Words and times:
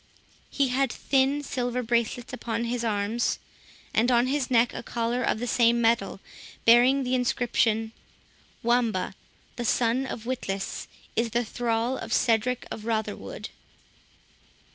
He 0.49 0.69
had 0.69 0.91
thin 0.91 1.43
silver 1.43 1.83
bracelets 1.83 2.33
upon 2.33 2.63
his 2.63 2.83
arms, 2.83 3.37
and 3.93 4.09
on 4.09 4.25
his 4.25 4.49
neck 4.49 4.73
a 4.73 4.81
collar 4.81 5.21
of 5.21 5.37
the 5.37 5.45
same 5.45 5.79
metal 5.79 6.19
bearing 6.65 7.03
the 7.03 7.13
inscription, 7.13 7.91
"Wamba, 8.63 9.13
the 9.57 9.63
son 9.65 10.07
of 10.07 10.25
Witless, 10.25 10.87
is 11.15 11.29
the 11.29 11.45
thrall 11.45 11.99
of 11.99 12.13
Cedric 12.13 12.65
of 12.71 12.85
Rotherwood." 12.85 13.49